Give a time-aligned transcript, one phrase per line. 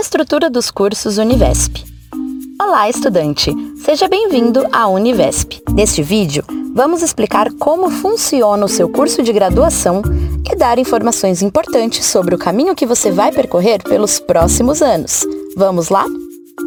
[0.00, 1.84] Estrutura dos cursos Univesp.
[2.58, 3.54] Olá, estudante!
[3.84, 5.62] Seja bem-vindo à Univesp.
[5.74, 6.42] Neste vídeo,
[6.74, 10.00] vamos explicar como funciona o seu curso de graduação
[10.50, 15.26] e dar informações importantes sobre o caminho que você vai percorrer pelos próximos anos.
[15.54, 16.06] Vamos lá?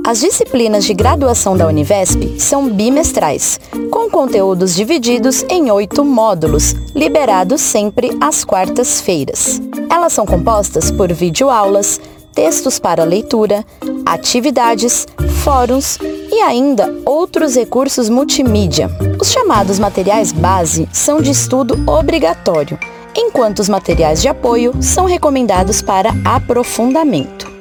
[0.06, 3.60] As disciplinas de graduação da Univesp são bimestrais,
[3.90, 9.60] com conteúdos divididos em oito módulos, liberados sempre às quartas-feiras.
[9.90, 12.00] Elas são compostas por videoaulas,
[12.34, 13.64] textos para leitura,
[14.06, 15.08] atividades,
[15.44, 18.90] fóruns e ainda outros recursos multimídia.
[19.20, 22.80] Os chamados materiais base são de estudo obrigatório,
[23.16, 27.53] enquanto os materiais de apoio são recomendados para aprofundamento.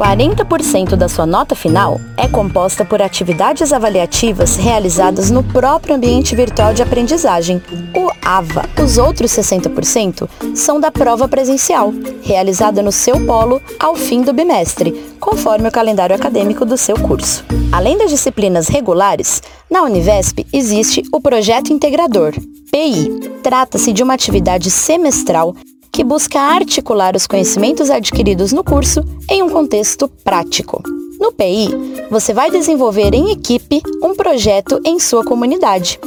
[0.00, 6.72] 40% da sua nota final é composta por atividades avaliativas realizadas no próprio ambiente virtual
[6.72, 7.62] de aprendizagem,
[7.94, 8.64] o AVA.
[8.82, 11.92] Os outros 60% são da prova presencial,
[12.22, 14.90] realizada no seu polo ao fim do bimestre,
[15.20, 17.44] conforme o calendário acadêmico do seu curso.
[17.70, 22.32] Além das disciplinas regulares, na Univesp existe o Projeto Integrador,
[22.72, 23.38] PI.
[23.42, 25.54] Trata-se de uma atividade semestral
[25.92, 30.82] que busca articular os conhecimentos adquiridos no curso em um contexto prático.
[31.20, 31.68] No PI,
[32.10, 36.00] você vai desenvolver em equipe um projeto em sua comunidade.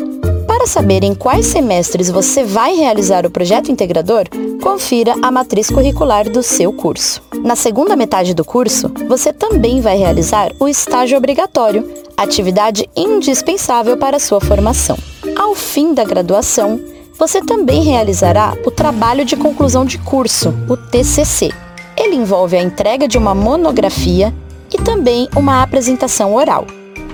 [0.48, 4.24] Para saber em quais semestres você vai realizar o projeto integrador,
[4.62, 7.22] confira a matriz curricular do seu curso.
[7.44, 14.20] Na segunda metade do curso, você também vai realizar o estágio obrigatório, atividade indispensável para
[14.20, 14.98] sua formação.
[15.36, 16.80] Ao fim da graduação,
[17.26, 21.52] você também realizará o trabalho de conclusão de curso, o TCC.
[21.96, 24.34] Ele envolve a entrega de uma monografia
[24.70, 26.68] e também uma apresentação oral.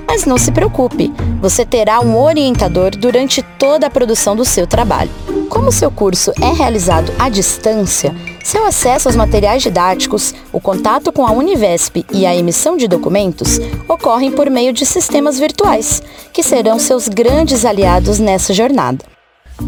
[0.08, 5.12] Mas não se preocupe, você terá um orientador durante toda a produção do seu trabalho.
[5.48, 11.24] Como seu curso é realizado à distância, seu acesso aos materiais didáticos, o contato com
[11.24, 16.02] a Univesp e a emissão de documentos ocorrem por meio de sistemas virtuais,
[16.34, 19.09] que serão seus grandes aliados nessa jornada.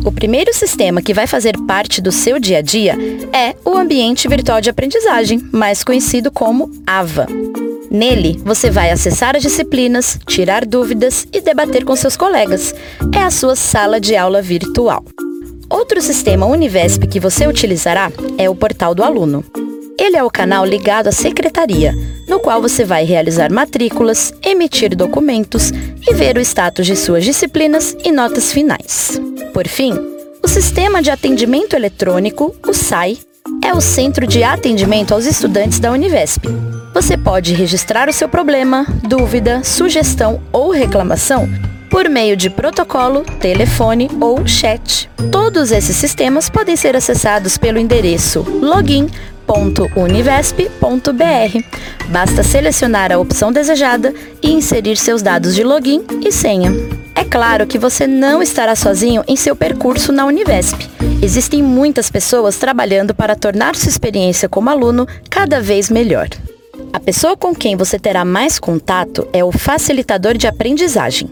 [0.06, 2.98] O primeiro sistema que vai fazer parte do seu dia a dia
[3.34, 7.28] é o Ambiente Virtual de Aprendizagem, mais conhecido como AVA.
[7.90, 12.74] Nele, você vai acessar as disciplinas, tirar dúvidas e debater com seus colegas.
[13.14, 15.04] É a sua sala de aula virtual.
[15.70, 19.44] Outro sistema Univesp que você utilizará é o Portal do Aluno.
[20.02, 21.94] Ele é o canal ligado à secretaria,
[22.28, 27.96] no qual você vai realizar matrículas, emitir documentos e ver o status de suas disciplinas
[28.04, 29.22] e notas finais.
[29.54, 29.94] Por fim,
[30.42, 33.20] o Sistema de Atendimento Eletrônico, o SAI,
[33.64, 36.46] é o Centro de Atendimento aos Estudantes da Univesp.
[36.96, 41.48] Você pode registrar o seu problema, dúvida, sugestão ou reclamação
[41.92, 45.10] por meio de protocolo, telefone ou chat.
[45.30, 48.44] Todos esses sistemas podem ser acessados pelo endereço
[49.48, 52.10] login.univesp.br.
[52.10, 56.72] Basta selecionar a opção desejada e inserir seus dados de login e senha.
[57.16, 60.90] É claro que você não estará sozinho em seu percurso na Univesp.
[61.22, 66.28] Existem muitas pessoas trabalhando para tornar sua experiência como aluno cada vez melhor.
[66.94, 71.30] A pessoa com quem você terá mais contato é o facilitador de aprendizagem.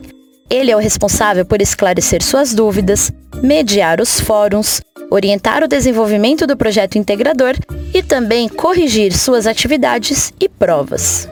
[0.50, 4.82] Ele é o responsável por esclarecer suas dúvidas, mediar os fóruns,
[5.12, 7.56] orientar o desenvolvimento do projeto integrador
[7.94, 11.30] e também corrigir suas atividades e provas.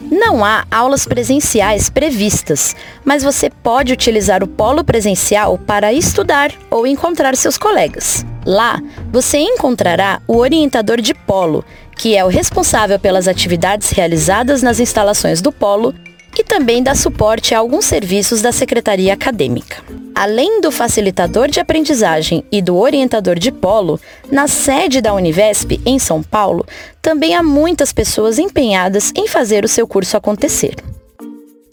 [0.00, 6.86] Não há aulas presenciais previstas, mas você pode utilizar o polo presencial para estudar ou
[6.86, 8.24] encontrar seus colegas.
[8.44, 11.64] Lá, você encontrará o orientador de polo,
[11.96, 15.92] que é o responsável pelas atividades realizadas nas instalações do polo
[16.38, 19.82] e também dá suporte a alguns serviços da secretaria acadêmica.
[20.14, 25.98] Além do facilitador de aprendizagem e do orientador de polo, na sede da Univesp, em
[25.98, 26.66] São Paulo,
[27.02, 30.74] também há muitas pessoas empenhadas em fazer o seu curso acontecer.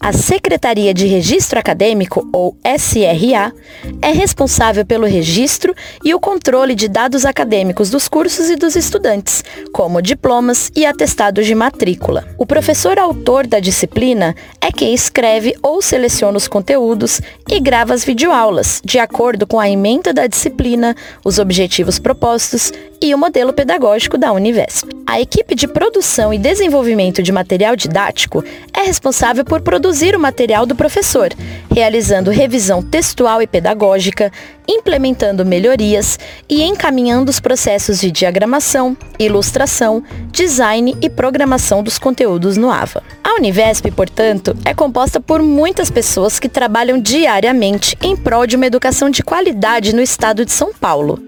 [0.02, 3.54] A Secretaria de Registro Acadêmico, ou SRA,
[4.02, 5.74] é responsável pelo registro
[6.04, 11.46] e o controle de dados acadêmicos dos cursos e dos estudantes, como diplomas e atestados
[11.46, 12.28] de matrícula.
[12.38, 18.04] O professor autor da disciplina é quem escreve ou seleciona os conteúdos e grava as
[18.04, 24.18] videoaulas, de acordo com a emenda da disciplina, os objetivos propostos e o modelo pedagógico
[24.18, 24.90] da Univesp.
[25.06, 28.44] A equipe de produção e desenvolvimento de material didático
[28.74, 31.34] é responsável por produzir produzir o material do professor,
[31.70, 34.32] realizando revisão textual e pedagógica,
[34.66, 40.02] implementando melhorias e encaminhando os processos de diagramação, ilustração,
[40.32, 43.04] design e programação dos conteúdos no AVA.
[43.22, 48.68] A Univesp, portanto, é composta por muitas pessoas que trabalham diariamente em prol de uma
[48.68, 51.22] educação de qualidade no estado de São Paulo.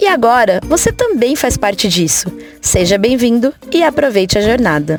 [0.00, 2.32] E agora você também faz parte disso.
[2.62, 4.98] Seja bem-vindo e aproveite a jornada.